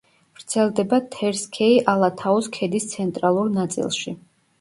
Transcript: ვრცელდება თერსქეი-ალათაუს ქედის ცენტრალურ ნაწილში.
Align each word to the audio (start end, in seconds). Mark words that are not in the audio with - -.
ვრცელდება 0.37 0.97
თერსქეი-ალათაუს 1.15 2.47
ქედის 2.57 2.89
ცენტრალურ 2.95 3.53
ნაწილში. 3.59 4.15